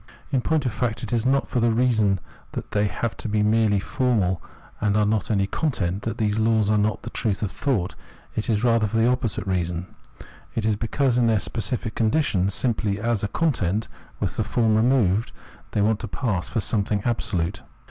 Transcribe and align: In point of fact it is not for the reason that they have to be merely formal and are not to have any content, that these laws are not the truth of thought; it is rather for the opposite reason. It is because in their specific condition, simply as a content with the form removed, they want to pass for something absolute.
In 0.31 0.41
point 0.41 0.65
of 0.65 0.71
fact 0.71 1.03
it 1.03 1.13
is 1.13 1.27
not 1.27 1.47
for 1.47 1.59
the 1.59 1.69
reason 1.69 2.19
that 2.53 2.71
they 2.71 2.87
have 2.87 3.15
to 3.17 3.29
be 3.29 3.43
merely 3.43 3.79
formal 3.79 4.41
and 4.79 4.97
are 4.97 5.05
not 5.05 5.25
to 5.25 5.33
have 5.33 5.37
any 5.37 5.45
content, 5.45 6.01
that 6.01 6.17
these 6.17 6.39
laws 6.39 6.71
are 6.71 6.77
not 6.79 7.03
the 7.03 7.11
truth 7.11 7.43
of 7.43 7.51
thought; 7.51 7.93
it 8.35 8.49
is 8.49 8.63
rather 8.63 8.87
for 8.87 8.97
the 8.97 9.05
opposite 9.05 9.45
reason. 9.45 9.93
It 10.55 10.65
is 10.65 10.75
because 10.75 11.19
in 11.19 11.27
their 11.27 11.37
specific 11.39 11.93
condition, 11.93 12.49
simply 12.49 12.99
as 12.99 13.23
a 13.23 13.27
content 13.27 13.87
with 14.19 14.37
the 14.37 14.43
form 14.43 14.75
removed, 14.75 15.33
they 15.69 15.83
want 15.83 15.99
to 15.99 16.07
pass 16.07 16.49
for 16.49 16.61
something 16.61 17.03
absolute. 17.05 17.61